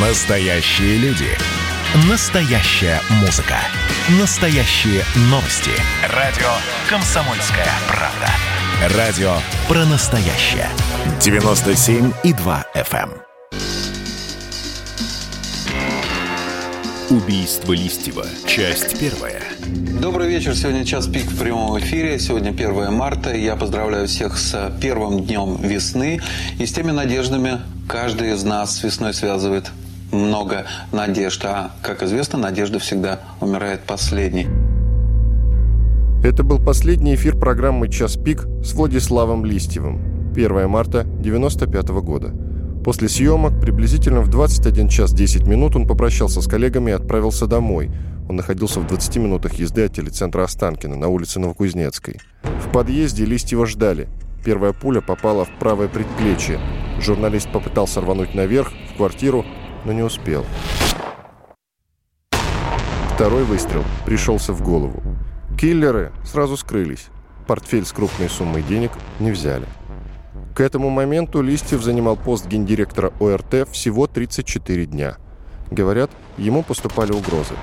[0.00, 1.26] Настоящие люди.
[2.08, 3.56] Настоящая музыка.
[4.20, 5.72] Настоящие новости.
[6.14, 6.46] Радио
[6.88, 8.96] «Комсомольская правда».
[8.96, 9.32] Радио
[9.66, 10.68] про настоящее.
[11.18, 13.10] 97,2 FM.
[17.10, 18.24] Убийство Листьева.
[18.46, 19.42] Часть первая.
[20.00, 20.54] Добрый вечер.
[20.54, 22.20] Сегодня час пик в прямом эфире.
[22.20, 23.34] Сегодня 1 марта.
[23.34, 26.20] Я поздравляю всех с первым днем весны
[26.60, 29.72] и с теми надеждами, каждый из нас с весной связывает
[30.12, 31.44] много надежд.
[31.44, 34.46] А, как известно, надежда всегда умирает последней.
[36.22, 40.32] Это был последний эфир программы «Час пик» с Владиславом Листьевым.
[40.32, 42.34] 1 марта 1995 года.
[42.84, 47.90] После съемок приблизительно в 21 час 10 минут он попрощался с коллегами и отправился домой.
[48.28, 52.20] Он находился в 20 минутах езды от телецентра Останкина на улице Новокузнецкой.
[52.42, 54.08] В подъезде Листьева ждали.
[54.44, 56.58] Первая пуля попала в правое предплечье.
[57.00, 59.44] Журналист попытался рвануть наверх, в квартиру,
[59.88, 60.44] но не успел.
[63.14, 65.02] Второй выстрел пришелся в голову.
[65.58, 67.08] Киллеры сразу скрылись.
[67.46, 69.64] Портфель с крупной суммой денег не взяли.
[70.54, 75.16] К этому моменту Листьев занимал пост гендиректора ОРТ всего 34 дня.
[75.70, 77.54] Говорят, ему поступали угрозы,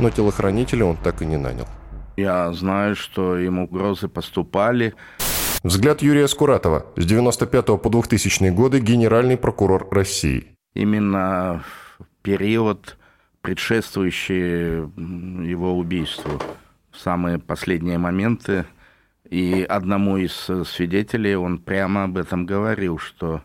[0.00, 1.66] но телохранителя он так и не нанял.
[2.16, 4.94] Я знаю, что ему угрозы поступали.
[5.62, 6.86] Взгляд Юрия Скуратова.
[6.96, 11.64] С 95 по 2000 годы генеральный прокурор России именно
[12.24, 12.96] период,
[13.42, 14.88] предшествующий
[15.46, 16.40] его убийству,
[16.92, 18.64] самые последние моменты.
[19.28, 23.42] И одному из свидетелей он прямо об этом говорил, что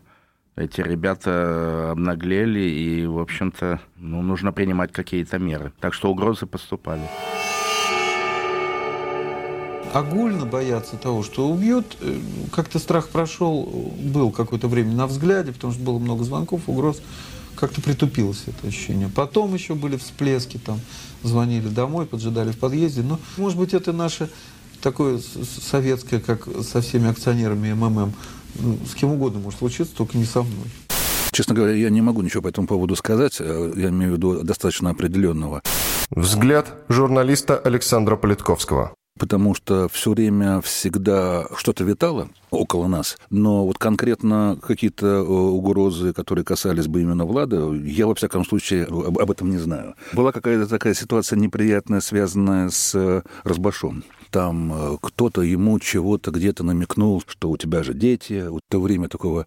[0.56, 5.72] эти ребята обнаглели, и, в общем-то, ну, нужно принимать какие-то меры.
[5.80, 7.02] Так что угрозы поступали.
[9.92, 12.16] Огульно бояться того, что убьют, э,
[12.52, 13.64] как-то страх прошел,
[13.98, 17.02] был какое-то время на взгляде, потому что было много звонков, угроз.
[17.60, 19.10] Как-то притупилось это ощущение.
[19.14, 20.80] Потом еще были всплески, там
[21.22, 23.02] звонили домой, поджидали в подъезде.
[23.02, 24.30] Но, может быть, это наше
[24.80, 25.20] такое
[25.70, 28.12] советское, как со всеми акционерами МММ.
[28.54, 30.66] Ну, с кем угодно может случиться, только не со мной.
[31.32, 33.36] Честно говоря, я не могу ничего по этому поводу сказать.
[33.40, 35.62] Э, я имею в виду достаточно определенного.
[36.10, 43.76] Взгляд журналиста Александра Политковского потому что все время всегда что-то витало около нас, но вот
[43.76, 49.50] конкретно какие-то э, угрозы, которые касались бы именно Влада, я, во всяком случае, об, этом
[49.50, 49.94] не знаю.
[50.14, 56.64] Была какая-то такая ситуация неприятная, связанная с э, Разбашом там э, кто-то ему чего-то где-то
[56.64, 58.48] намекнул, что у тебя же дети.
[58.48, 59.46] В то время такого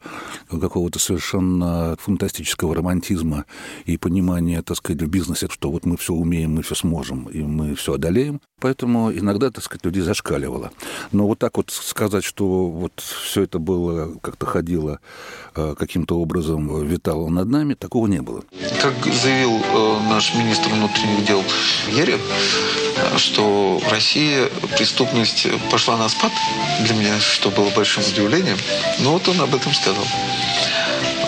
[0.50, 3.46] какого-то совершенно фантастического романтизма
[3.86, 7.42] и понимания, так сказать, в бизнесе, что вот мы все умеем, мы все сможем, и
[7.42, 8.42] мы все одолеем.
[8.60, 10.72] Поэтому иногда, так сказать, людей зашкаливало.
[11.12, 15.00] Но вот так вот сказать, что вот все это было, как-то ходило
[15.56, 18.44] э, каким-то образом, витало над нами, такого не было.
[18.82, 21.44] Как заявил э, наш министр внутренних дел
[21.92, 22.22] Ерев,
[23.18, 26.32] что в России преступность пошла на спад.
[26.86, 28.58] Для меня, что было большим удивлением.
[29.00, 30.06] Но вот он об этом сказал.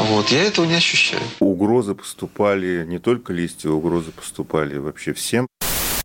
[0.10, 1.22] Вот, я этого не ощущаю.
[1.40, 5.48] Угрозы поступали не только листья, угрозы поступали вообще всем.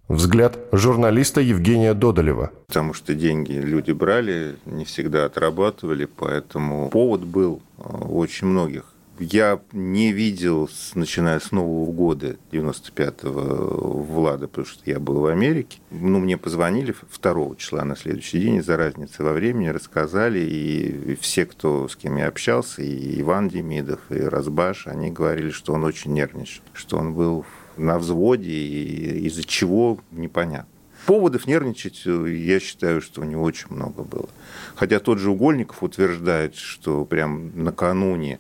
[0.09, 2.51] Взгляд журналиста Евгения Додолева.
[2.67, 8.90] Потому что деньги люди брали, не всегда отрабатывали, поэтому повод был э, очень многих
[9.21, 15.79] я не видел, начиная с Нового года 95-го Влада, потому что я был в Америке.
[15.91, 21.45] Ну, мне позвонили 2 числа на следующий день из-за разницы во времени, рассказали, и все,
[21.45, 26.15] кто с кем я общался, и Иван Демидов, и Разбаш, они говорили, что он очень
[26.15, 27.45] нервничал, что он был
[27.77, 30.69] на взводе, и из-за чего непонятно.
[31.07, 34.29] Поводов нервничать, я считаю, что у него очень много было.
[34.75, 38.39] Хотя тот же Угольников утверждает, что прям накануне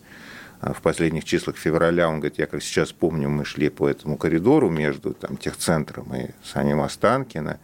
[0.60, 4.68] в последних числах февраля, он говорит, я как сейчас помню, мы шли по этому коридору
[4.68, 7.58] между там, техцентром и Санем Останкино,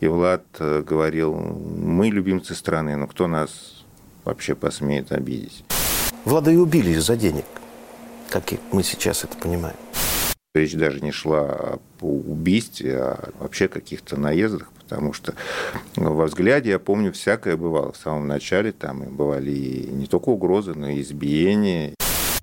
[0.00, 3.84] и Влад э, говорил, мы любимцы страны, но кто нас
[4.24, 5.64] вообще посмеет обидеть?
[6.24, 7.44] Влада и убили из-за денег,
[8.30, 9.76] как мы сейчас это понимаем.
[10.54, 15.34] Речь даже не шла о убийстве, а вообще каких-то наездах, потому что
[15.94, 17.92] во взгляде, я помню, всякое бывало.
[17.92, 21.94] В самом начале там и бывали и не только угрозы, но и избиения.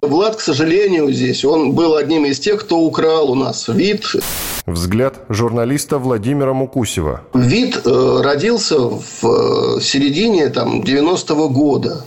[0.01, 4.05] Влад, к сожалению, здесь, он был одним из тех, кто украл у нас вид.
[4.67, 7.21] Взгляд журналиста Владимира Мукусева.
[7.33, 12.05] Вид э, родился в э, середине там, 90-го года.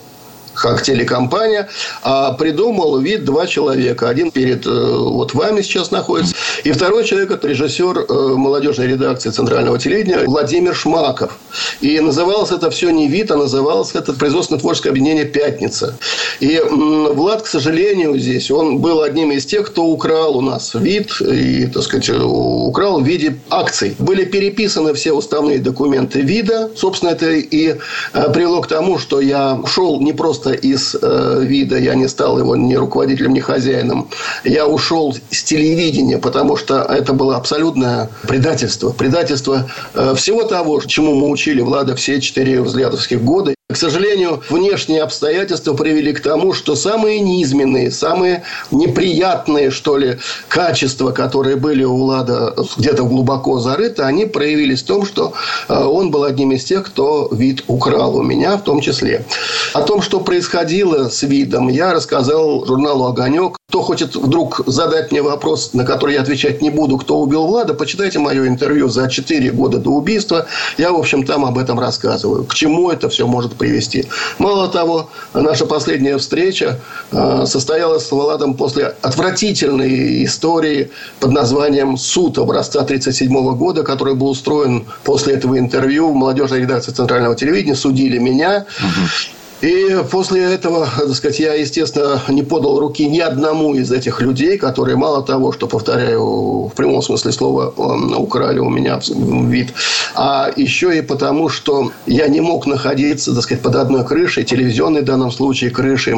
[0.60, 1.68] Как телекомпания,
[2.02, 4.08] а придумал вид два человека.
[4.08, 6.34] Один перед э, вот вами сейчас находится,
[6.64, 11.38] и второй человек– это режиссер э, молодежной редакции Центрального телевидения Владимир Шмаков.
[11.80, 15.96] И называлось это все не вид, а называлось это производственно-творческое объединение «Пятница».
[16.40, 21.20] И Влад, к сожалению, здесь, он был одним из тех, кто украл у нас вид
[21.20, 23.94] и, так сказать, украл в виде акций.
[23.98, 26.70] Были переписаны все уставные документы вида.
[26.76, 27.76] Собственно, это и
[28.12, 32.38] э, привело к тому, что я ушел не просто из э, вида, я не стал
[32.38, 34.08] его ни руководителем, ни хозяином.
[34.44, 38.90] Я ушел с телевидения, потому что это было абсолютное предательство.
[38.90, 43.54] Предательство э, всего того, чему мы учили Влада все четыре взглядовских года.
[43.70, 50.18] К сожалению, внешние обстоятельства привели к тому, что самые низменные, самые неприятные, что ли,
[50.48, 55.34] качества, которые были у Влада где-то глубоко зарыты, они проявились в том, что
[55.68, 59.24] э, он был одним из тех, кто вид украл у меня в том числе.
[59.72, 63.56] О том, что происходило с видом, я рассказал журналу «Огонек».
[63.68, 67.72] Кто хочет вдруг задать мне вопрос, на который я отвечать не буду, кто убил Влада,
[67.72, 70.46] почитайте мое интервью за 4 года до убийства.
[70.76, 72.42] Я, в общем, там об этом рассказываю.
[72.42, 74.06] К чему это все может привести.
[74.38, 76.80] Мало того, наша последняя встреча
[77.12, 80.90] э, состоялась с Владом после отвратительной истории
[81.20, 86.92] под названием «Суд» образца 1937 года, который был устроен после этого интервью в молодежной редакции
[86.92, 87.76] Центрального телевидения.
[87.76, 88.64] Судили меня.
[88.78, 89.39] Угу.
[89.60, 94.56] И после этого, так сказать, я, естественно, не подал руки ни одному из этих людей,
[94.56, 96.22] которые мало того, что, повторяю,
[96.68, 97.72] в прямом смысле слова
[98.16, 99.74] украли у меня вид,
[100.14, 105.02] а еще и потому, что я не мог находиться, так сказать, под одной крышей, телевизионной
[105.02, 106.14] в данном случае крышей,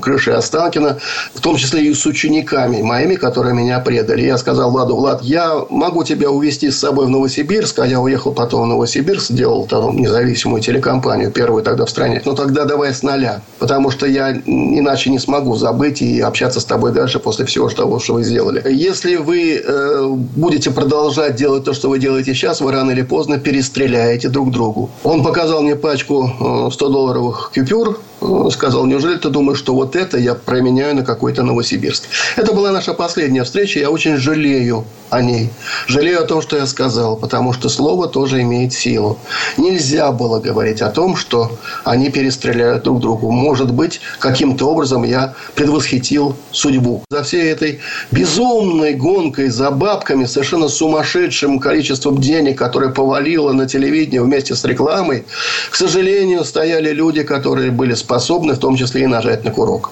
[0.00, 0.98] крышей Останкина,
[1.34, 4.22] в том числе и с учениками моими, которые меня предали.
[4.22, 8.32] Я сказал Владу, Влад, я могу тебя увезти с собой в Новосибирск, а я уехал
[8.32, 12.22] потом в Новосибирск, сделал там независимую телекомпанию, первую тогда в стране.
[12.24, 13.40] Но тогда давай новое с нуля.
[13.58, 17.98] Потому что я иначе не смогу забыть и общаться с тобой дальше после всего того,
[17.98, 18.62] что вы сделали.
[18.70, 20.06] Если вы э,
[20.36, 24.90] будете продолжать делать то, что вы делаете сейчас, вы рано или поздно перестреляете друг другу.
[25.04, 28.15] Он показал мне пачку э, 100-долларовых купюр, э,
[28.50, 32.04] сказал, неужели ты думаешь, что вот это я променяю на какой-то Новосибирск?
[32.36, 35.50] Это была наша последняя встреча, я очень жалею о ней.
[35.86, 39.18] Жалею о том, что я сказал, потому что слово тоже имеет силу.
[39.56, 43.30] Нельзя было говорить о том, что они перестреляют друг другу.
[43.30, 47.04] Может быть, каким-то образом я предвосхитил судьбу.
[47.10, 47.80] За всей этой
[48.10, 55.24] безумной гонкой за бабками, совершенно сумасшедшим количеством денег, которое повалило на телевидение вместе с рекламой,
[55.70, 59.90] к сожалению, стояли люди, которые были способны в том числе и нажать на курок.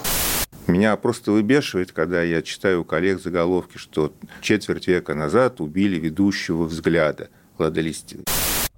[0.69, 6.62] Меня просто выбешивает, когда я читаю у коллег заголовки, что четверть века назад убили ведущего
[6.64, 7.28] взгляда
[7.58, 7.82] Влада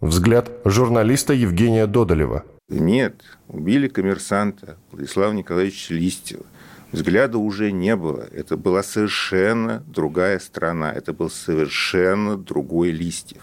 [0.00, 2.44] Взгляд журналиста Евгения Додолева.
[2.70, 6.46] Нет, убили коммерсанта Владислава Николаевича Листьева.
[6.92, 8.26] Взгляда уже не было.
[8.32, 10.92] Это была совершенно другая страна.
[10.92, 13.42] Это был совершенно другой Листьев.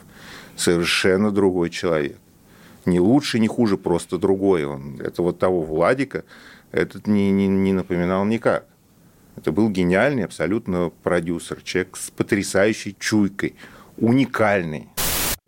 [0.55, 2.17] Совершенно другой человек.
[2.85, 4.65] Не лучше, не хуже, просто другой.
[4.65, 6.23] Он, это вот того Владика,
[6.71, 8.65] этот не, не, не напоминал никак.
[9.35, 13.55] Это был гениальный абсолютно продюсер, человек с потрясающей чуйкой,
[13.97, 14.89] уникальный.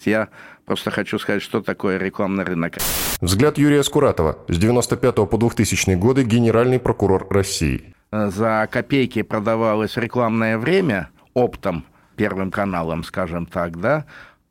[0.04, 0.30] Я
[0.66, 2.78] просто хочу сказать, что такое рекламный рынок.
[3.22, 4.40] Взгляд Юрия Скуратова.
[4.48, 7.94] С 95 по 2000 годы генеральный прокурор России.
[8.12, 11.86] За копейки продавалось рекламное время оптом,
[12.16, 14.06] первым каналом, скажем так, да,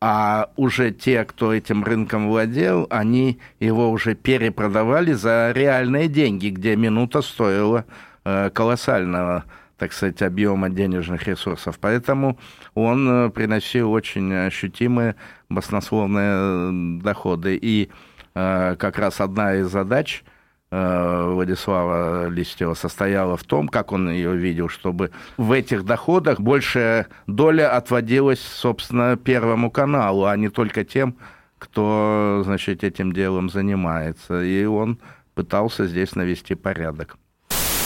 [0.06, 6.76] а уже те, кто этим рынком владел, они его уже перепродавали за реальные деньги, где
[6.76, 7.86] минута стоила
[8.26, 9.44] э, колоссального
[9.78, 11.78] так сказать, объема денежных ресурсов.
[11.80, 12.38] Поэтому
[12.74, 15.16] он э, приносил очень ощутимые
[15.48, 16.70] баснословные э,
[17.02, 17.58] доходы.
[17.60, 17.88] И
[18.34, 20.24] как раз одна из задач–
[20.74, 27.76] Владислава Листьева состояла в том, как он ее видел, чтобы в этих доходах большая доля
[27.76, 31.16] отводилась, собственно, Первому каналу, а не только тем,
[31.58, 34.42] кто, значит, этим делом занимается.
[34.42, 34.98] И он
[35.34, 37.18] пытался здесь навести порядок.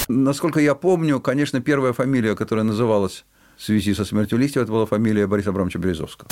[0.09, 3.27] Насколько я помню, конечно, первая фамилия, которая называлась
[3.59, 6.29] в связи со смертью Листьева, это была фамилия Бориса Абрамовича Березовского.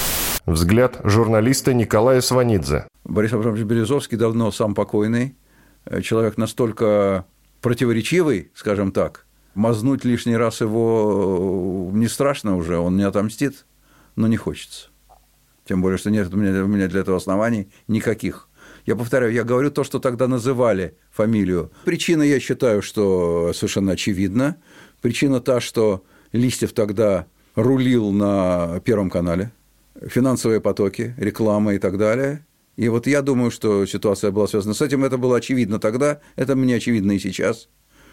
[0.47, 2.87] Взгляд журналиста Николая Сванидзе.
[3.05, 5.46] Борис Абрамович Березовский давно сам покойный, Э,
[6.03, 7.27] человек настолько
[7.61, 13.67] противоречивый, скажем так, мазнуть лишний раз его э, не страшно уже, он не отомстит,
[14.15, 14.89] но не хочется.
[15.65, 18.49] Тем более, что нет у меня, у меня для этого оснований никаких.
[18.85, 21.73] Я повторяю, я говорю то, что тогда называли фамилию.
[21.85, 24.59] Причина, я считаю, что совершенно очевидна.
[25.03, 27.27] Причина та, что Листьев тогда
[27.57, 29.51] рулил на Первом канале,
[30.01, 32.46] финансовые потоки, реклама и так далее.
[32.77, 35.05] И вот я думаю, что ситуация была связана с этим.
[35.05, 37.69] Это было очевидно тогда, это мне очевидно и сейчас,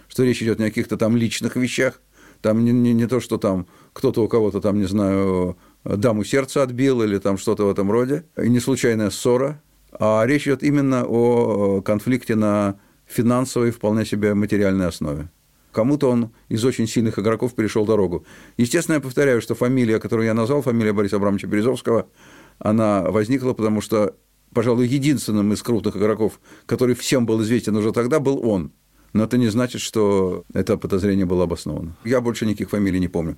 [0.07, 2.01] что речь идет не о каких-то там личных вещах,
[2.41, 6.63] там не, не, не то, что там кто-то у кого-то там, не знаю, даму сердца
[6.63, 11.05] отбил или там что-то в этом роде, и не случайная ссора, а речь идет именно
[11.05, 15.29] о конфликте на финансовой, вполне себе материальной основе.
[15.71, 18.25] Кому-то он из очень сильных игроков перешел дорогу.
[18.57, 22.07] Естественно, я повторяю, что фамилия, которую я назвал, фамилия Бориса Абрамовича Березовского,
[22.59, 24.15] она возникла, потому что,
[24.53, 28.71] пожалуй, единственным из крупных игроков, который всем был известен уже тогда, был он.
[29.13, 31.95] Но это не значит, что это подозрение было обосновано.
[32.03, 33.37] Я больше никаких фамилий не помню.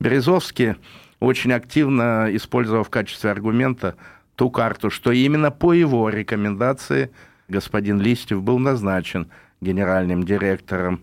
[0.00, 0.76] Березовский
[1.18, 3.96] очень активно использовал в качестве аргумента
[4.36, 7.10] ту карту, что именно по его рекомендации
[7.48, 9.28] господин Листьев был назначен
[9.60, 11.02] генеральным директором.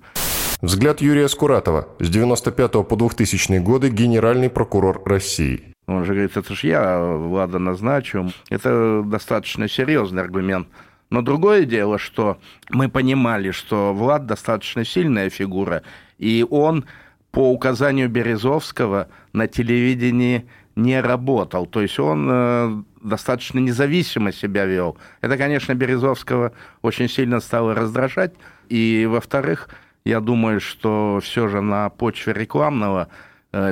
[0.62, 1.90] Взгляд Юрия Скуратова.
[2.00, 5.75] С 95 по 2000 годы генеральный прокурор России.
[5.88, 8.32] Он же говорит, это же я Влада назначу.
[8.50, 10.68] Это достаточно серьезный аргумент.
[11.10, 12.40] Но другое дело, что
[12.70, 15.84] мы понимали, что Влад достаточно сильная фигура,
[16.18, 16.86] и он
[17.32, 21.66] по указанию Березовского на телевидении не работал.
[21.66, 24.98] То есть он э, достаточно независимо себя вел.
[25.22, 28.34] Это, конечно, Березовского очень сильно стало раздражать.
[28.70, 29.70] И, во-вторых,
[30.06, 33.10] я думаю, что все же на почве рекламного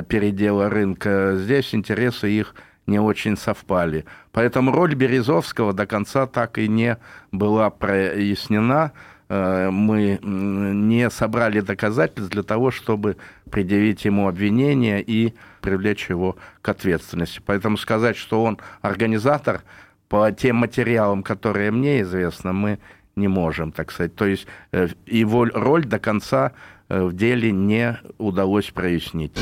[0.08, 2.54] передела рынка здесь интересы их
[2.86, 4.04] не очень совпали.
[4.32, 6.98] Поэтому роль Березовского до конца так и не
[7.32, 8.92] была прояснена.
[9.28, 13.16] Э, мы не собрали доказательств для того, чтобы
[13.50, 17.40] предъявить ему обвинение и привлечь его к ответственности.
[17.44, 19.62] Поэтому сказать, что он организатор,
[20.08, 22.78] по тем материалам, которые мне известны, мы
[23.16, 24.14] не можем, так сказать.
[24.14, 26.52] То есть э, его роль до конца э,
[26.88, 29.32] в деле не удалось прояснить.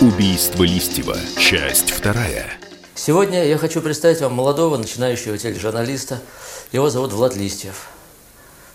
[0.00, 1.16] Убийство Листьева.
[1.38, 2.46] Часть вторая.
[2.94, 6.20] Сегодня я хочу представить вам молодого начинающего тележурналиста.
[6.72, 7.88] Его зовут Влад Листьев.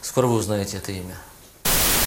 [0.02, 1.16] Скоро вы узнаете это имя.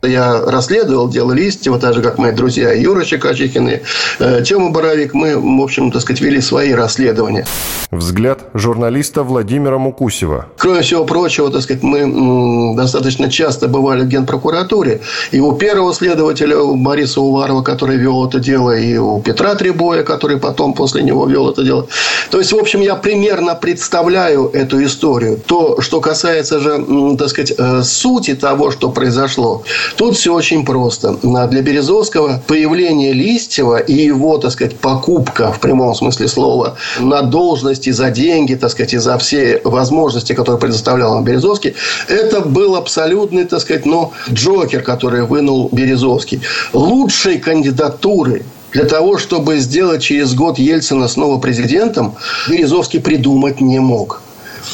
[0.03, 3.81] Я расследовал дело Листьева, так же, как мои друзья Юра Чекачихин и
[4.21, 5.13] э, Тёма Боровик.
[5.13, 7.47] Мы, в общем, так сказать, вели свои расследования.
[7.91, 10.47] Взгляд журналиста Владимира Мукусева.
[10.57, 15.01] Кроме всего прочего, так сказать, мы достаточно часто бывали в Генпрокуратуре.
[15.33, 20.05] И у первого следователя у Бориса Уварова, который вел это дело, и у Петра Требоя,
[20.05, 21.89] который потом после него вел это дело.
[22.31, 25.41] То есть, в общем, я примерно представляю эту историю.
[25.45, 29.65] То, что касается же, так сказать, э, сути того, что произошло,
[29.97, 31.17] Тут все очень просто.
[31.23, 37.91] Для Березовского появление Листьева и его, так сказать, покупка в прямом смысле слова на должности
[37.91, 41.75] за деньги, так сказать, и за все возможности, которые предоставлял нам Березовский,
[42.09, 46.41] это был абсолютный, так сказать, ну, Джокер, который вынул Березовский.
[46.73, 52.15] Лучшей кандидатуры для того, чтобы сделать через год Ельцина снова президентом,
[52.49, 54.23] Березовский придумать не мог.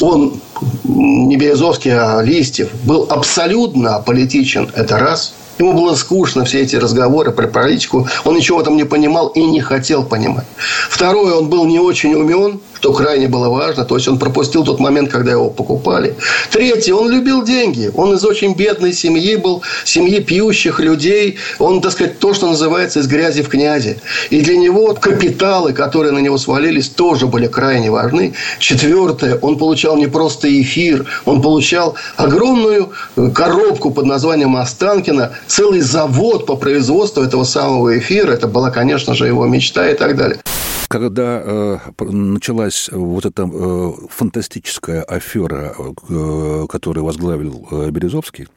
[0.01, 0.39] Он
[0.83, 4.69] не Березовский, а Листьев, был абсолютно аполитичен.
[4.75, 8.07] Это раз– Ему было скучно все эти разговоры про политику.
[8.25, 10.45] Он ничего этом не понимал и не хотел понимать.
[10.89, 13.85] Второе, он был не очень умен, что крайне было важно.
[13.85, 16.15] То есть, он пропустил тот момент, когда его покупали.
[16.51, 17.91] Третье, он любил деньги.
[17.95, 21.37] Он из очень бедной семьи был, семьи пьющих людей.
[21.59, 23.99] Он, так сказать, то, что называется из грязи в князи.
[24.29, 28.33] И для него капиталы, которые на него свалились, тоже были крайне важны.
[28.59, 32.91] Четвертое, он получал не просто эфир, он получал огромную
[33.33, 38.31] коробку под названием Останкина целый завод по производству этого самого эфира.
[38.31, 40.39] Это была, конечно же, его мечта и так далее.
[40.87, 45.75] Когда э, началась вот эта э, фантастическая афера,
[46.09, 48.47] э, которую возглавил э, Березовский,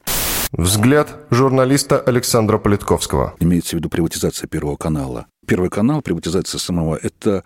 [0.51, 3.35] Взгляд журналиста Александра Политковского.
[3.39, 5.27] Имеется в виду приватизация Первого канала.
[5.45, 7.43] Первый канал, приватизация самого, это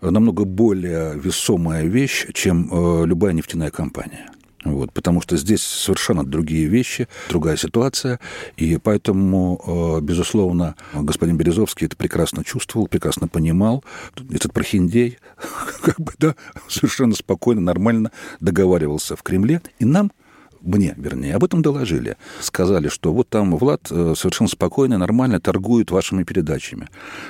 [0.00, 4.30] намного более весомая вещь, чем э, любая нефтяная компания.
[4.72, 8.20] Вот, потому что здесь совершенно другие вещи, другая ситуация.
[8.56, 13.84] И поэтому, э, безусловно, господин Березовский это прекрасно чувствовал, прекрасно понимал.
[14.30, 15.18] Этот прохиндей
[15.82, 16.34] как бы, да,
[16.68, 19.62] совершенно спокойно, нормально договаривался в Кремле.
[19.78, 20.10] И нам
[20.66, 22.16] мне, вернее, об этом доложили.
[22.40, 26.88] Сказали, что вот там Влад э, совершенно спокойно, нормально торгует вашими передачами.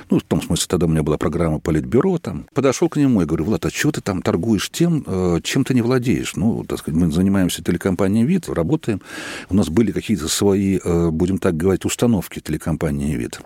[0.09, 2.47] Ну, в том смысле, тогда у меня была программа Политбюро, там.
[2.53, 5.73] Подошел к нему и говорю, Влад, а чего ты там торгуешь тем, э, чем ты
[5.73, 6.35] не владеешь?
[6.35, 9.01] Ну, так сказать, мы занимаемся телекомпанией «Вид», работаем.
[9.49, 13.39] У нас были какие-то свои, э, будем так говорить, установки телекомпании «Вид».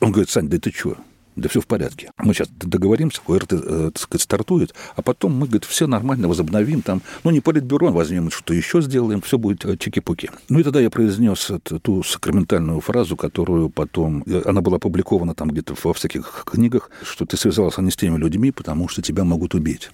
[0.00, 0.96] Он говорит, Сань, да ты чего?
[1.36, 2.10] Да все в порядке.
[2.18, 6.82] Мы сейчас договоримся, ОРТ, э, так сказать, стартует, а потом мы, говорит, все нормально возобновим
[6.82, 10.30] там, ну, не политбюро, возьмем, что еще сделаем, все будет э, чики-пуки.
[10.48, 11.50] Ну, и тогда я произнес
[11.82, 17.26] ту сакраментальную фразу, которую потом, э, она была опубликована там где-то во всяких книгах, что
[17.26, 19.90] ты связался не с теми людьми, потому что тебя могут убить.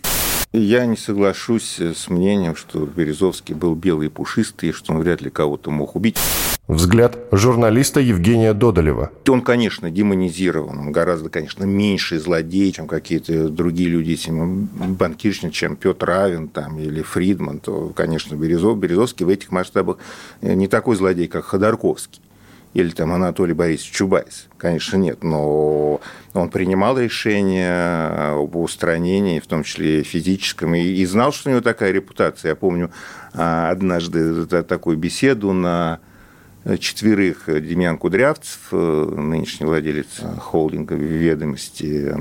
[0.52, 5.20] Я не соглашусь с мнением, что Березовский был белый и пушистый, и что он вряд
[5.20, 6.18] ли кого-то мог убить.
[6.66, 9.12] Взгляд журналиста Евгения Додолева.
[9.28, 10.76] Он, конечно, демонизирован.
[10.78, 14.64] Он гораздо, конечно, меньший злодей, чем какие-то другие люди, чем
[14.98, 17.60] банкирщик, чем Петр Равин там, или Фридман.
[17.60, 19.98] То, конечно, Березов, Березовский в этих масштабах
[20.42, 22.20] не такой злодей, как Ходорковский
[22.74, 24.48] или там Анатолий Борисович Чубайс.
[24.56, 26.00] Конечно, нет, но
[26.34, 31.62] он принимал решения об устранении, в том числе физическом, и, и знал, что у него
[31.62, 32.50] такая репутация.
[32.50, 32.90] Я помню
[33.34, 35.98] а, однажды такую беседу на
[36.78, 42.14] четверых Демьян Кудрявцев, э, нынешний владелец холдинга «Ведомости»,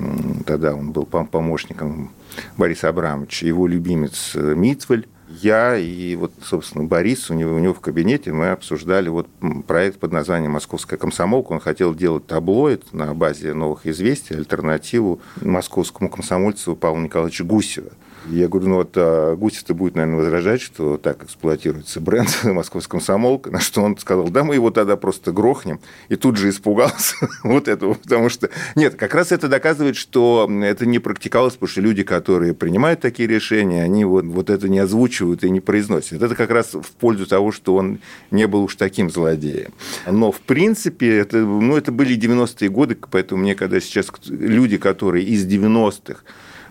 [0.45, 2.13] тогда он был помощником
[2.55, 7.79] Бориса Абрамовича, его любимец Митвель, я и вот, собственно, Борис, у него, у него в
[7.79, 9.27] кабинете мы обсуждали вот
[9.67, 11.51] проект под названием «Московская комсомолка».
[11.51, 17.91] Он хотел делать таблоид на базе новых известий, альтернативу московскому комсомольцу Павлу Николаевичу Гусева.
[18.29, 23.49] Я говорю, ну вот а Гусев-то будет, наверное, возражать, что так эксплуатируется бренд «Московская комсомолка»,
[23.49, 27.67] на что он сказал, да мы его тогда просто грохнем, и тут же испугался вот
[27.67, 28.49] этого, потому что...
[28.75, 33.27] Нет, как раз это доказывает, что это не практиковалось, потому что люди, которые принимают такие
[33.27, 36.21] решения, они вот, вот это не озвучивают и не произносят.
[36.21, 37.99] Это как раз в пользу того, что он
[38.31, 39.71] не был уж таким злодеем.
[40.05, 45.25] Но, в принципе, это, ну, это были 90-е годы, поэтому мне, когда сейчас люди, которые
[45.25, 46.21] из 90-х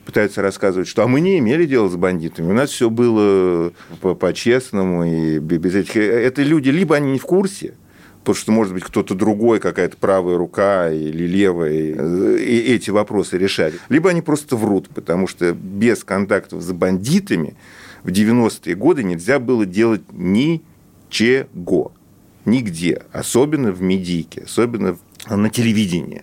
[0.09, 5.05] пытаются рассказывать, что а мы не имели дела с бандитами, у нас все было по-честному
[5.05, 5.97] и без этих...
[5.99, 7.75] Это люди, либо они не в курсе,
[8.21, 11.73] потому что, может быть, кто-то другой, какая-то правая рука или левая,
[12.39, 13.75] и эти вопросы решали.
[13.91, 17.55] Либо они просто врут, потому что без контактов с бандитами
[18.03, 21.93] в 90-е годы нельзя было делать ничего.
[22.47, 23.03] Нигде.
[23.13, 24.97] Особенно в медийке, особенно
[25.29, 26.23] на телевидении.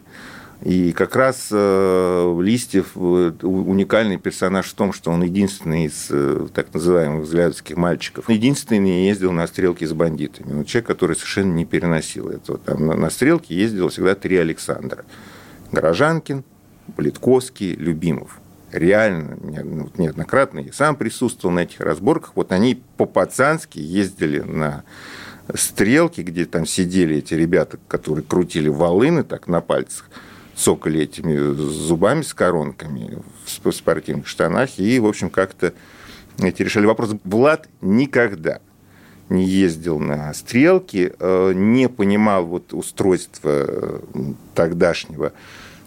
[0.66, 6.48] И как раз э, Листьев э, уникальный персонаж в том, что он единственный из э,
[6.56, 10.58] так называемых взглядовских мальчиков, единственный не ездил на стрелки с бандитами.
[10.58, 12.58] Он человек, который совершенно не переносил этого.
[12.58, 15.06] Там на, стрелке ездил всегда три Александра.
[15.72, 16.44] Горожанкин,
[16.96, 18.40] Политковский, Любимов.
[18.72, 22.32] Реально, ну, неоднократно я сам присутствовал на этих разборках.
[22.34, 24.84] Вот они по-пацански ездили на
[25.54, 30.10] стрелки, где там сидели эти ребята, которые крутили волыны так на пальцах
[30.56, 35.74] цокали этими зубами с коронками в спортивных штанах и, в общем, как-то
[36.40, 37.16] эти решали вопрос.
[37.24, 38.60] Влад никогда
[39.30, 44.00] не ездил на стрелки, э, не понимал вот устройства э,
[44.54, 45.34] тогдашнего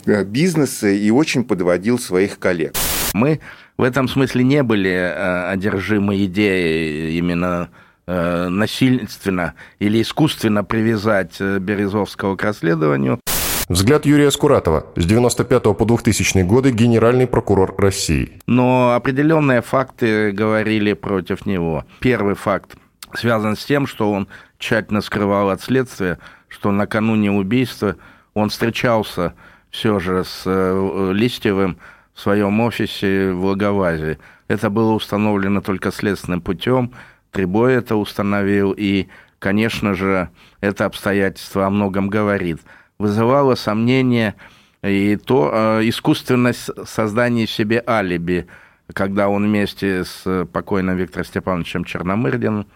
[0.07, 2.75] э, бизнеса и очень подводил своих коллег.
[3.15, 3.41] Мы
[3.77, 7.71] в этом смысле не были одержимы идеей именно
[8.07, 13.21] насильственно или искусственно привязать Березовского к расследованию.
[13.69, 14.87] Взгляд Юрия Скуратова.
[14.97, 18.41] С 95 по 2000 годы генеральный прокурор России.
[18.47, 21.85] Но определенные факты говорили против него.
[22.01, 22.77] Первый факт
[23.13, 24.27] связан с тем, что он
[24.59, 27.97] тщательно скрывал от следствия, что накануне убийства
[28.33, 29.35] он встречался
[29.71, 31.77] все же с э, Листьевым
[32.15, 34.19] в своем офисе в Лаговазе.
[34.49, 36.93] Это было установлено только следственным путем.
[37.33, 40.31] Трибой это установил, и, конечно же,
[40.63, 42.61] это обстоятельство о многом говорит–
[42.99, 44.35] вызывало сомнение
[44.83, 48.47] и то э, искусственность создания себе алиби,
[48.93, 52.67] когда он вместе с покойным Виктором Степановичем Черномырдиным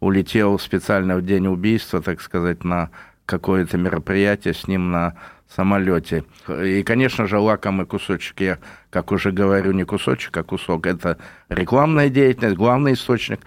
[0.00, 2.90] улетел специально в день убийства, так сказать, на
[3.26, 5.14] какое-то мероприятие с ним на
[5.48, 6.24] самолете.
[6.48, 8.58] И, конечно же, лакомый кусочек, я,
[8.90, 13.40] как уже говорю, не кусочек, а кусок, это рекламная деятельность, главный источник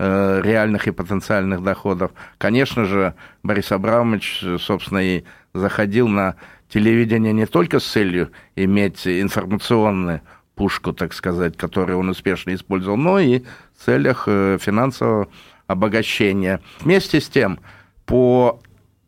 [0.00, 2.12] реальных и потенциальных доходов.
[2.38, 6.36] Конечно же, Борис Абрамович, собственно, и заходил на
[6.70, 10.22] телевидение не только с целью иметь информационную
[10.54, 13.40] пушку, так сказать, которую он успешно использовал, но и
[13.76, 15.28] в целях э, финансового
[15.66, 16.60] обогащения.
[16.80, 17.58] Вместе с тем,
[18.04, 18.60] по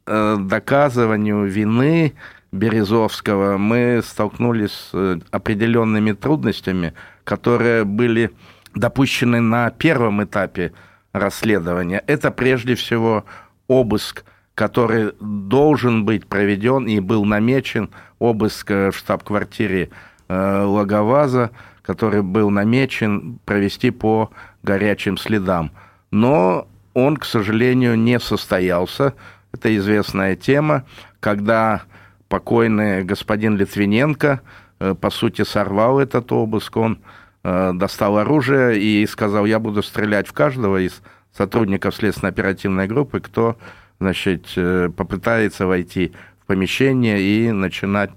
[0.07, 2.15] э, доказыванию вины
[2.53, 8.31] Березовского мы столкнулись с э, определенными трудностями, которые были
[8.75, 10.73] допущены на первом этапе
[11.13, 12.03] расследования.
[12.07, 13.25] Это прежде всего
[13.69, 19.91] обыск который должен быть проведен и был намечен обыск э, в штаб-квартире
[20.29, 21.51] э, Лаговаза,
[21.83, 24.31] который был намечен провести по
[24.63, 25.73] горячим следам.
[26.11, 29.15] Но он, к сожалению, не состоялся.
[29.53, 30.85] Это известная тема,
[31.21, 31.83] когда
[32.29, 34.41] покойный господин Литвиненко,
[35.01, 36.77] по сути, сорвал этот обыск.
[36.77, 36.99] Он
[37.43, 41.03] достал оружие и сказал, я буду стрелять в каждого из
[41.37, 43.57] сотрудников следственно-оперативной группы, кто
[43.99, 44.47] значит,
[44.97, 48.11] попытается войти в помещение и начинать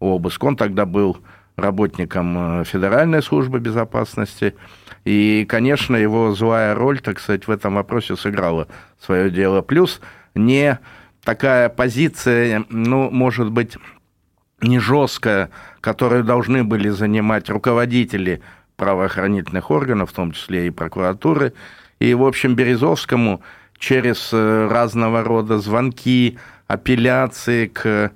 [0.00, 0.42] обыск.
[0.42, 1.18] Он тогда был
[1.56, 4.54] работником Федеральной службы безопасности,
[5.04, 8.68] и, конечно, его злая роль, так сказать, в этом вопросе сыграла
[8.98, 9.60] свое дело.
[9.60, 10.00] Плюс
[10.34, 10.78] не
[11.24, 13.76] такая позиция, ну, может быть,
[14.60, 18.40] не жесткая, которую должны были занимать руководители
[18.76, 21.52] правоохранительных органов, в том числе и прокуратуры.
[21.98, 23.42] И, в общем, Березовскому
[23.78, 28.12] через э, разного рода звонки, апелляции к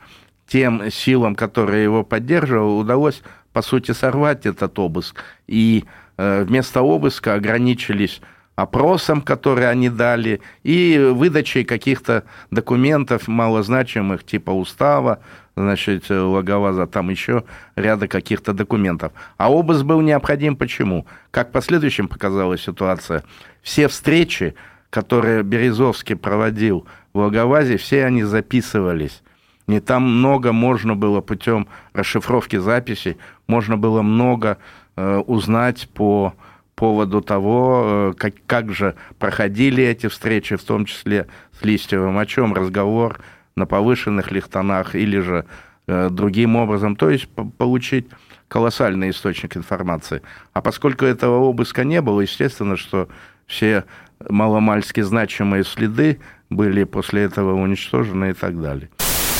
[0.46, 5.22] тем силам, которые его поддерживали, удалось, по сути, сорвать этот обыск.
[5.46, 5.84] И
[6.16, 8.20] э, вместо обыска ограничились
[8.56, 15.20] опросом, который они дали, и выдачей каких-то документов малозначимых, типа устава,
[15.56, 17.44] значит, логоваза, там еще
[17.76, 19.12] ряда каких-то документов.
[19.36, 21.06] А обыск был необходим почему?
[21.30, 23.22] Как в последующем показала ситуация,
[23.62, 24.54] все встречи,
[24.90, 29.22] которые Березовский проводил в Логовазе, все они записывались.
[29.68, 33.16] И там много можно было путем расшифровки записей,
[33.48, 34.58] можно было много
[34.96, 36.34] э, узнать по
[36.76, 41.26] поводу того, э, как, как же проходили эти встречи, в том числе
[41.58, 43.18] с Листьевым, о чем разговор
[43.56, 45.46] на повышенных лихтонах или же
[45.88, 48.06] э, другим образом, то есть получить
[48.48, 50.22] колоссальный источник информации.
[50.52, 53.08] А поскольку этого обыска не было, естественно, что
[53.46, 53.84] все
[54.28, 58.90] маломальски значимые следы были после этого уничтожены и так далее.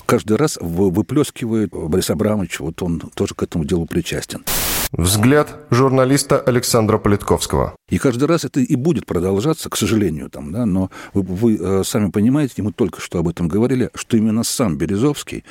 [0.06, 4.44] Каждый раз выплескивает Борис Абрамович, вот он тоже к этому делу причастен.
[4.92, 7.74] Взгляд журналиста Александра Политковского.
[7.88, 11.82] И каждый раз это и будет продолжаться, к сожалению, там, да, но вы, вы э,
[11.84, 15.44] сами понимаете, мы только что об этом говорили, что именно сам Березовский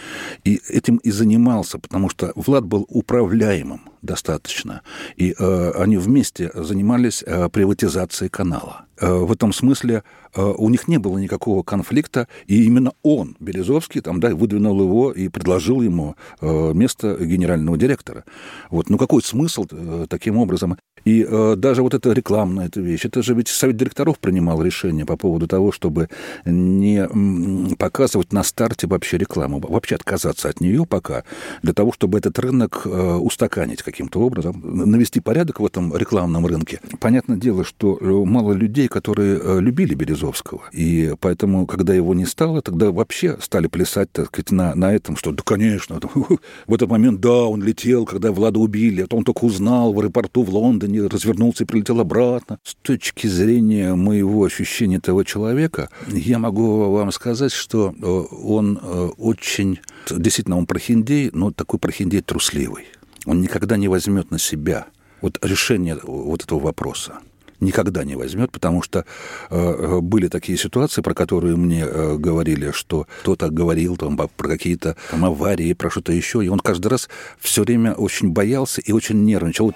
[0.43, 4.81] и этим и занимался, потому что Влад был управляемым достаточно,
[5.17, 8.85] и э, они вместе занимались э, приватизацией канала.
[8.99, 14.01] Э, в этом смысле э, у них не было никакого конфликта, и именно он, Березовский,
[14.01, 18.23] там, да, выдвинул его и предложил ему э, место генерального директора.
[18.69, 18.89] Вот.
[18.89, 19.65] Ну какой смысл
[20.07, 20.77] таким образом?
[21.05, 25.05] И э, даже вот эта рекламная эта вещь, это же ведь совет директоров принимал решение
[25.05, 26.09] по поводу того, чтобы
[26.45, 31.23] не показывать на старте вообще рекламу, вообще отказаться от нее пока,
[31.61, 36.81] для того, чтобы этот рынок э, устаканить каким-то образом, навести порядок в этом рекламном рынке.
[36.99, 42.61] Понятное дело, что мало людей, которые э, любили Березовского, и поэтому, когда его не стало,
[42.61, 46.01] тогда вообще стали плясать, так сказать, на, на этом, что да, конечно,
[46.67, 50.43] в этот момент, да, он летел, когда Влада убили, это он только узнал в аэропорту
[50.43, 52.59] в Лондоне, не развернулся и прилетел обратно.
[52.63, 59.09] С точки зрения моего ощущения этого человека, я могу вам сказать, что э, он э,
[59.17, 59.79] очень...
[60.09, 62.85] Действительно, он прохиндей, но такой прохиндей трусливый.
[63.25, 64.87] Он никогда не возьмет на себя
[65.21, 67.19] вот решение вот этого вопроса
[67.59, 69.05] никогда не возьмет, потому что
[69.49, 74.95] э, были такие ситуации, про которые мне э, говорили, что кто-то говорил там, про какие-то
[75.09, 77.09] там, аварии, про что-то еще, и он каждый раз
[77.39, 79.73] все время очень боялся и очень нервничал.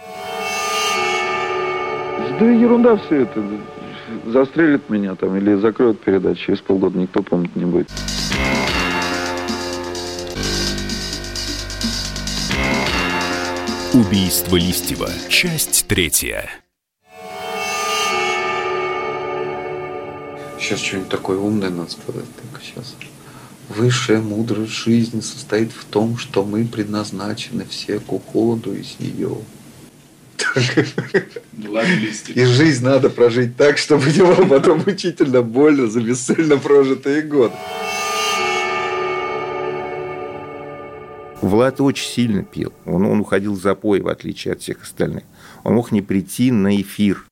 [2.40, 3.44] Да ерунда все это.
[4.28, 6.48] Застрелят меня там или закроют передачу.
[6.48, 7.90] Через полгода никто помнить не будет.
[14.00, 15.10] Убийство Листьева.
[15.28, 16.50] Часть третья.
[20.58, 22.24] Сейчас что-нибудь такое умное надо сказать.
[22.38, 22.96] Так, сейчас.
[23.68, 29.36] Высшая мудрость жизни состоит в том, что мы предназначены все к уходу из нее.
[32.34, 37.54] И жизнь надо прожить так, чтобы не было потом мучительно больно за бесцельно прожитые годы.
[41.42, 42.74] Влад очень сильно пил.
[42.86, 45.24] Он, он уходил в запой, в отличие от всех остальных.
[45.64, 47.26] Он мог не прийти на эфир.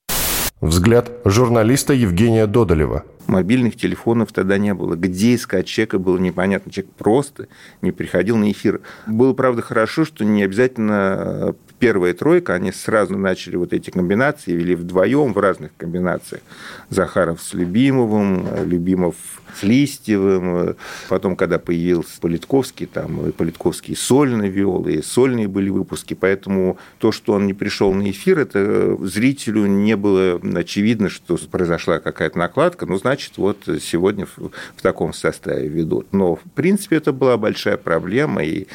[0.62, 3.04] Взгляд журналиста Евгения Додолева.
[3.28, 4.96] Мобильных телефонов тогда не было.
[4.96, 6.72] Где искать человека, было непонятно.
[6.72, 7.48] Человек просто
[7.82, 8.80] не приходил на эфир.
[9.06, 14.76] Было, правда, хорошо, что не обязательно первая тройка, они сразу начали вот эти комбинации, вели
[14.76, 16.42] вдвоем в разных комбинациях.
[16.90, 19.16] Захаров с Любимовым, Любимов
[19.60, 20.76] с Листьевым.
[21.10, 26.14] Потом, когда появился Политковский, там Политковский сольно вел, и сольные были выпуски.
[26.14, 32.00] Поэтому то, что он не пришел на эфир, это зрителю не было очевидно, что произошла
[32.00, 32.86] какая-то накладка.
[32.86, 36.08] Ну, значит, вот сегодня в, в таком составе ведут.
[36.12, 38.44] Но, в принципе, это была большая проблема.
[38.44, 38.68] И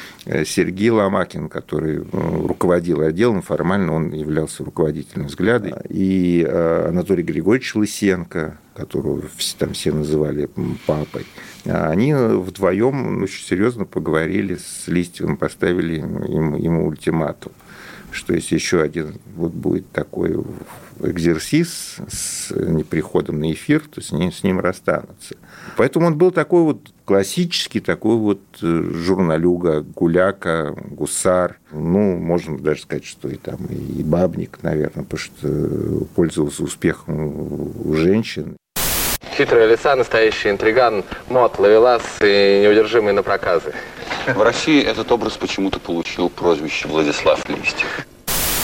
[0.45, 5.83] Сергей Ломакин, который руководил руководил отделом, формально он являлся руководителем взгляда.
[5.89, 9.23] И э, Анатолий Григорьевич Лысенко, которого
[9.59, 10.49] там все называли
[10.87, 11.27] папой,
[11.65, 17.53] они вдвоем очень серьезно поговорили с Листьевым, поставили ему, ему ультиматум
[18.15, 20.37] что если еще один вот будет такой
[21.01, 25.37] экзерсис с неприходом на эфир, то с ним, с ним расстанутся.
[25.79, 31.59] Поэтому он был такой вот классический, такой вот э, журналюга, гуляка, гусар.
[31.71, 37.95] Ну, можно даже сказать, что и там и бабник, наверное, потому что пользовался успехом у
[37.95, 38.57] женщин.
[39.37, 43.75] Хитрая лиса, настоящий интриган, мод, ловелас и неудержимый на проказы.
[44.35, 48.07] В России этот образ почему-то получил прозвище Владислав Листьев.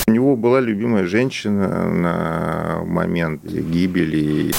[0.06, 4.54] У него была любимая женщина на момент гибели.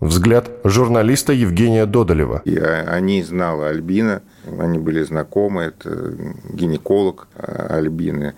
[0.00, 2.42] Взгляд журналиста Евгения Додолева.
[2.44, 4.22] И о ней знала Альбина,
[4.58, 6.14] они были знакомы, это
[6.52, 8.34] гинеколог Альбины,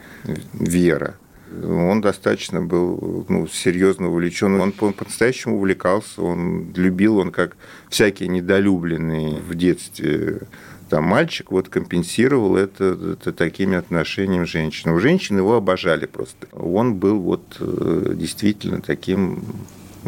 [0.53, 1.17] Вера.
[1.65, 4.61] Он достаточно был ну, серьезно увлечен.
[4.61, 7.57] Он по-настоящему увлекался, он любил, он как
[7.89, 10.41] всякие недолюбленные в детстве
[10.89, 14.95] там мальчик вот компенсировал это, это такими отношениями женщины.
[14.95, 16.47] У женщин его обожали просто.
[16.53, 19.43] Он был вот э, действительно таким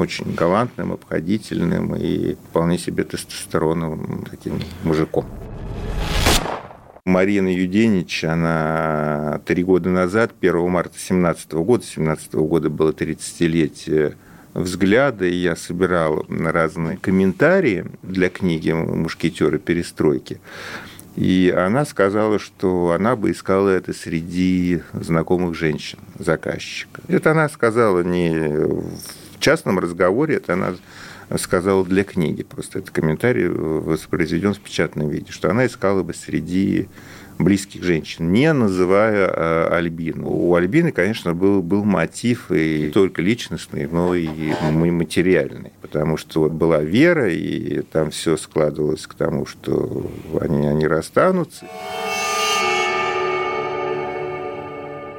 [0.01, 5.27] очень галантным, обходительным и вполне себе тестостероновым таким мужиком.
[7.05, 14.15] Марина Юденич, она три года назад, 1 марта 17 года, 17 года было 30-летие
[14.53, 20.41] взгляда, и я собирал разные комментарии для книги «Мушкетеры перестройки».
[21.17, 27.01] И она сказала, что она бы искала это среди знакомых женщин, заказчика.
[27.09, 30.74] Это она сказала не в частном разговоре, это она
[31.37, 32.42] сказала для книги.
[32.42, 36.88] Просто этот комментарий воспроизведен в печатном виде, что она искала бы среди
[37.38, 40.29] близких женщин, не называя э, Альбину.
[40.29, 44.31] У Альбины, конечно, был, был мотив и не только личностный, но и
[44.90, 50.87] материальный, потому что вот была вера, и там все складывалось к тому, что они, они
[50.87, 51.66] расстанутся.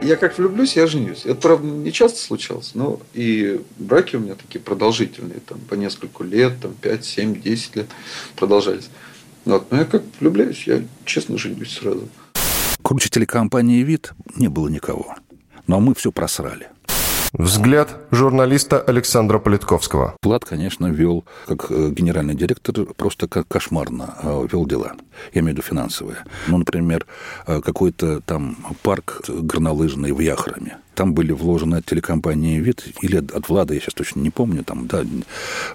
[0.02, 1.26] Я как влюблюсь, я женюсь.
[1.26, 6.24] Это, правда, не часто случалось, но и браки у меня такие продолжительные, там, по несколько
[6.24, 7.88] лет, там, 5, 7, 10 лет
[8.38, 8.90] продолжались.
[9.44, 9.70] Вот.
[9.72, 12.08] Но я как влюбляюсь, я честно женюсь сразу.
[12.82, 15.16] Круче телекомпании «Вид» не было никого.
[15.68, 16.70] Но мы все просрали.
[17.34, 20.16] Взгляд журналиста Александра Политковского.
[20.24, 24.94] Влад, конечно, вел, как э, генеральный директор, просто как кошмарно э, вел дела.
[25.34, 26.18] Я имею в виду финансовые.
[26.48, 27.06] Ну, например,
[27.46, 33.48] э, какой-то там парк горнолыжный в Яхраме там были вложены от телекомпании «Вид» или от,
[33.48, 35.06] Влада, я сейчас точно не помню, там, да,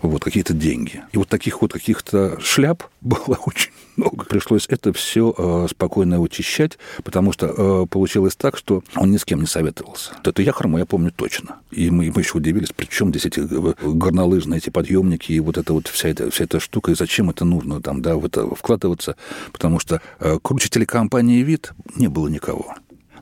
[0.02, 1.02] вот какие-то деньги.
[1.12, 4.26] И вот таких вот каких-то шляп было очень много.
[4.26, 9.24] Пришлось это все э, спокойно вычищать, потому что э, получилось так, что он ни с
[9.24, 10.12] кем не советовался.
[10.18, 11.56] Вот эту Яхрому я помню точно.
[11.70, 15.56] И мы, мы еще удивились, при чем здесь эти э, горнолыжные эти подъемники и вот
[15.56, 18.46] эта вот вся эта, вся эта штука, и зачем это нужно там, да, в это
[18.54, 19.16] вкладываться,
[19.52, 22.74] потому что э, круче телекомпании «Вид» не было никого.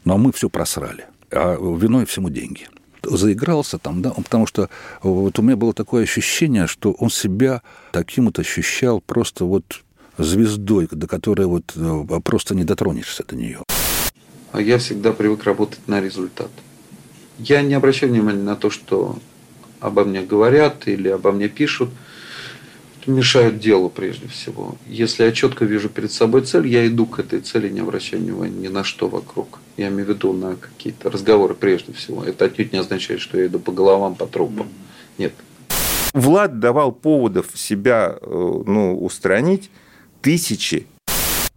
[0.04, 2.68] Но мы все просрали а виной всему деньги
[3.02, 4.70] заигрался там, да, потому что
[5.02, 9.82] вот у меня было такое ощущение, что он себя таким вот ощущал просто вот
[10.18, 13.62] звездой, до которой вот э, просто не дотронешься до нее.
[14.52, 16.50] А я всегда привык работать на результат.
[17.38, 19.18] Я не обращаю внимания на то, что
[19.80, 21.90] обо мне говорят или обо мне пишут–
[23.06, 24.76] мешают делу прежде всего.
[24.86, 28.56] Если я четко вижу перед собой цель, я иду к этой цели, не обращая внимания
[28.56, 29.60] ни на что вокруг.
[29.76, 32.24] Я имею в виду на какие-то разговоры прежде всего.
[32.24, 34.68] Это отнюдь не означает, что я иду по головам, по трупам.
[35.18, 35.32] Нет.
[36.12, 39.70] Влад давал поводов себя э, ну, устранить
[40.20, 40.86] тысячи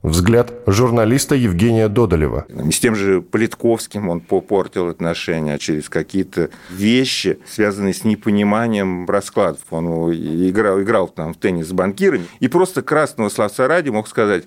[0.06, 2.46] Взгляд журналиста Евгения Додолева.
[2.72, 9.62] С тем же Политковским он попортил отношения через какие-то вещи, связанные с непониманием раскладов.
[9.72, 14.44] Он играл, играл там в теннис с банкирами, и просто красного словца ради мог сказать,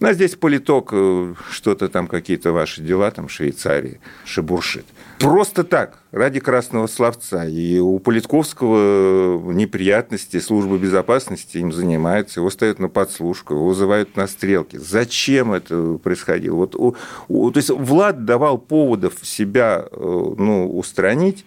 [0.00, 4.86] ну, здесь политок, э, что-то там, какие-то ваши дела, там, Швейцарии, шебуршит.
[5.18, 7.44] Просто так, ради красного словца.
[7.44, 14.26] И у Политковского неприятности, служба безопасности им занимается, его ставят на подслушку, его вызывают на
[14.26, 14.78] стрелки.
[14.78, 16.54] Зачем это происходило?
[16.54, 16.96] Вот, у,
[17.28, 19.96] у, то есть Влад давал поводов себя э,
[20.38, 21.44] ну, устранить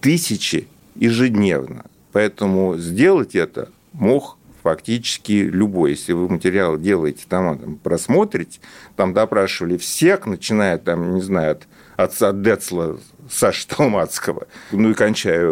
[0.00, 1.84] тысячи ежедневно.
[2.12, 5.90] Поэтому сделать это мог фактически любой.
[5.90, 8.60] Если вы материал делаете, там, там просмотрите,
[8.96, 12.98] там допрашивали всех, начиная, там, не знаю, от отца Децла
[13.30, 15.48] Саши Толмацкого, ну и кончая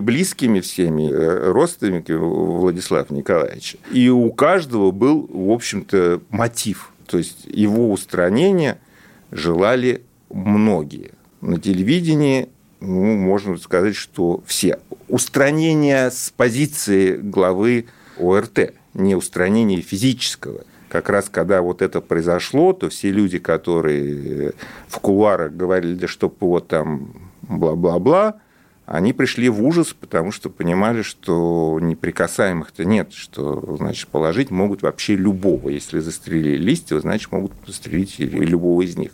[0.00, 3.78] близкими всеми э, родственниками Владислава Николаевича.
[3.92, 6.92] И у каждого был, в общем-то, мотив.
[7.06, 8.80] То есть его устранения
[9.30, 11.12] желали многие.
[11.42, 12.48] на телевидении,
[12.80, 14.78] ну, можно сказать, что все.
[15.08, 17.86] Устранение с позиции главы
[18.18, 20.64] ОРТ, не устранение физического.
[20.88, 24.52] Как раз когда вот это произошло, то все люди, которые
[24.88, 28.40] в кулуарах говорили, да чтоб вот там бла-бла-бла,
[28.86, 35.16] они пришли в ужас, потому что понимали, что неприкасаемых-то нет, что, значит, положить могут вообще
[35.16, 35.70] любого.
[35.70, 39.12] Если застрелили листья, значит, могут застрелить любого из них.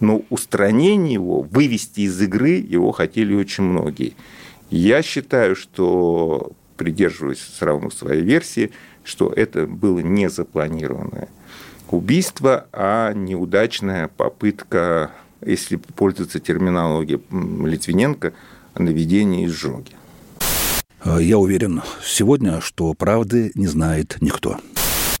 [0.00, 4.14] Но устранение его, вывести из игры его хотели очень многие.
[4.70, 6.50] Я считаю, что,
[6.82, 8.72] придерживаясь все равно своей версии,
[9.04, 11.28] что это было не запланированное
[11.90, 15.12] убийство, а неудачная попытка,
[15.44, 18.32] если пользоваться терминологией Литвиненко–
[18.78, 19.92] наведения изжоги.
[21.04, 24.56] Я уверен сегодня, что правды не знает никто.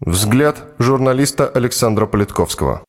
[0.00, 2.84] Взгляд журналиста Александра Политковского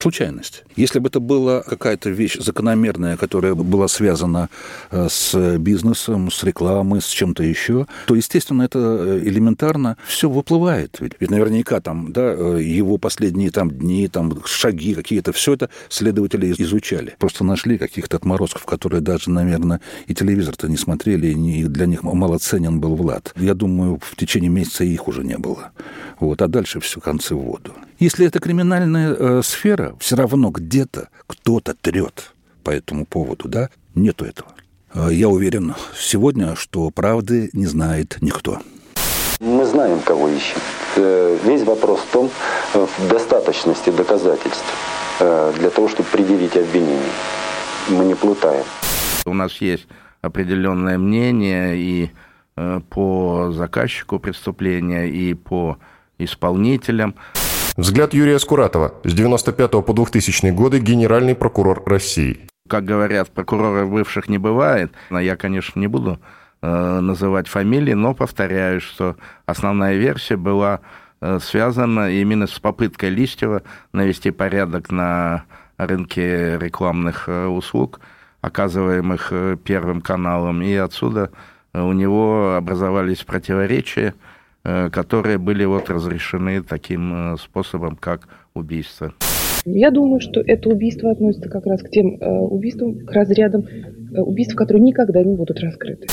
[0.00, 0.64] случайность.
[0.76, 4.48] Если бы это была какая-то вещь закономерная, которая была связана
[4.90, 10.96] э, с бизнесом, с рекламой, с чем-то еще, то, естественно, это э, элементарно все выплывает.
[11.00, 15.70] Ведь, ведь наверняка там, да, э, его последние там дни, там шаги какие-то, все это
[15.88, 17.14] следователи изучали.
[17.18, 22.80] Просто нашли каких-то отморозков, которые даже, наверное, и телевизор-то не смотрели, и для них малоценен
[22.80, 23.32] был Влад.
[23.36, 25.72] Я думаю, в течение месяца их уже не было.
[26.18, 27.72] Вот, а дальше все концы в воду.
[28.00, 32.32] Если это криминальная э, сфера, все равно где-то кто-то трет
[32.64, 33.68] по этому поводу, да?
[33.94, 34.48] Нету этого.
[34.94, 38.58] Э, я уверен сегодня, что правды не знает никто.
[39.38, 40.56] Мы знаем, кого ищем.
[40.96, 42.30] Э, весь вопрос в том,
[42.72, 44.64] э, в достаточности доказательств
[45.18, 47.12] для того, чтобы предъявить обвинение.
[47.90, 48.64] Мы не плутаем.
[49.26, 49.86] У нас есть
[50.22, 52.10] определенное мнение и
[52.88, 55.76] по заказчику преступления, и по
[56.16, 57.14] исполнителям.
[57.80, 58.92] Взгляд Юрия Скуратова.
[59.04, 62.40] С 95 по 2000 годы генеральный прокурор России.
[62.68, 64.92] Как говорят, прокуроров бывших не бывает.
[65.10, 66.20] Я, конечно, не буду
[66.60, 69.16] э, называть фамилии, но повторяю, что
[69.46, 70.80] основная версия была
[71.22, 73.62] э, связана именно с попыткой Листьева
[73.94, 75.44] навести порядок на
[75.78, 78.00] рынке рекламных э, услуг,
[78.42, 79.32] оказываемых
[79.64, 81.30] Первым каналом, и отсюда
[81.72, 84.12] у него образовались противоречия–
[84.62, 89.14] которые были вот разрешены таким э, способом, как убийство.
[89.64, 94.20] Я думаю, что это убийство относится как раз к тем э, убийствам, к разрядам э,
[94.20, 96.08] убийств, которые никогда не будут раскрыты.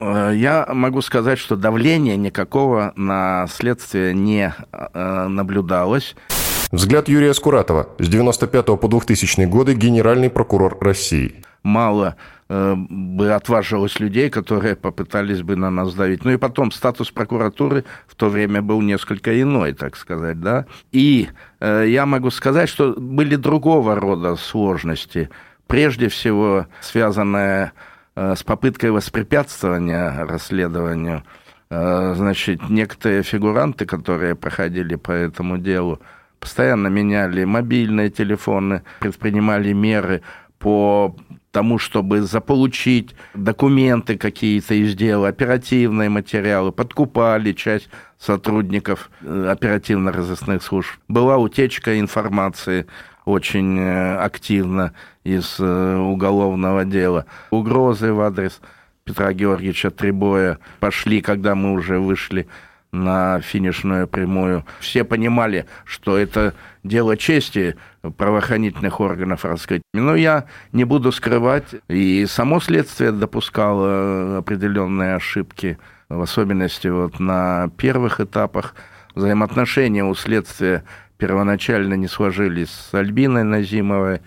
[0.00, 6.14] Э, я могу сказать, что давления никакого на следствие не э, наблюдалось.
[6.72, 7.88] Взгляд Юрия Скуратова.
[7.98, 11.34] С 95 по 2000 годы генеральный прокурор России.
[11.62, 16.24] Мало Э, бы отважилось людей, которые попытались бы на нас давить.
[16.24, 20.66] Ну и потом статус прокуратуры в то время был несколько иной, так сказать, да.
[20.90, 21.28] И
[21.60, 25.30] э, я могу сказать, что были другого рода сложности.
[25.68, 27.70] Прежде всего, связанные
[28.16, 31.22] э, с попыткой воспрепятствования расследованию.
[31.70, 36.00] Э, значит, некоторые фигуранты, которые проходили по этому делу,
[36.40, 40.22] постоянно меняли мобильные телефоны, предпринимали меры
[40.60, 41.16] по
[41.50, 50.90] тому, чтобы заполучить документы какие-то из дела, оперативные материалы, подкупали часть сотрудников э, оперативно-розыскных служб.
[51.08, 52.86] Была утечка информации
[53.24, 54.92] очень э, активно
[55.24, 57.26] из э, уголовного дела.
[57.50, 58.60] Угрозы в адрес
[59.04, 62.46] Петра Георгиевича Требоя пошли, когда мы уже вышли
[62.92, 64.64] на финишную прямую.
[64.80, 69.82] Все понимали, что это дело чести правоохранительных органов раскрыть.
[69.92, 77.70] Но я не буду скрывать, и само следствие допускало определенные ошибки, в особенности вот на
[77.76, 78.74] первых этапах.
[79.14, 80.84] Взаимоотношения у следствия
[81.18, 84.20] первоначально не сложились с Альбиной Назимовой,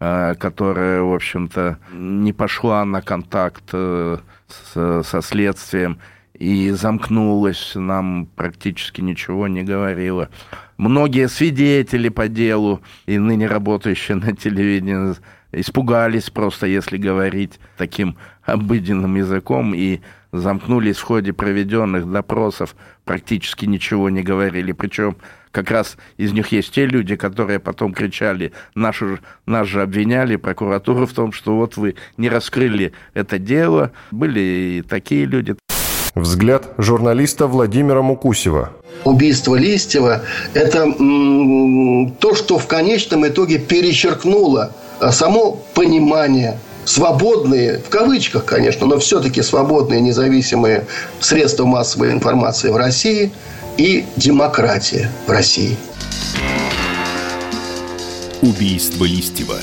[0.00, 5.98] а, которая, в общем-то, не пошла на контакт э, со следствием
[6.38, 10.28] и замкнулась, нам практически ничего не говорила.
[10.76, 15.16] Многие свидетели по делу и ныне работающие на телевидении
[15.50, 24.08] испугались просто, если говорить таким обыденным языком, и замкнулись в ходе проведенных допросов, практически ничего
[24.08, 24.72] не говорили.
[24.72, 25.16] Причем
[25.50, 31.06] как раз из них есть те люди, которые потом кричали, нашу, нас же обвиняли, прокуратуру
[31.06, 33.90] в том, что вот вы не раскрыли это дело.
[34.12, 35.56] Были и такие люди.
[36.20, 38.72] Взгляд журналиста Владимира Мукусева.
[39.04, 40.22] Убийство Листьева–
[40.54, 40.92] это
[42.18, 49.42] то, что в конечном итоге перечеркнуло а, само понимание свободные, в кавычках, конечно, но все-таки
[49.42, 50.86] свободные независимые
[51.20, 53.30] средства массовой информации в России
[53.76, 55.76] и демократия в России.
[58.42, 59.58] Убийство Листьева.